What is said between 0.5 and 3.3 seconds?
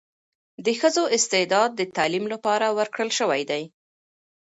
د ښځو استعداد د تعلیم لپاره ورکړل